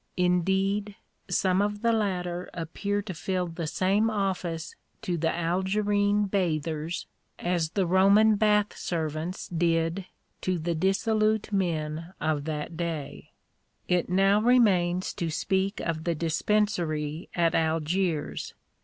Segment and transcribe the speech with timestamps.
[0.17, 0.95] Indeed,
[1.29, 7.05] some of the latter appear to fill the same office to the Algerine bathers
[7.37, 10.07] as the Roman bath servants did
[10.41, 13.29] to the dissolute men of that day.
[13.87, 18.55] It now remains to speak of the Dispensary at Algiers.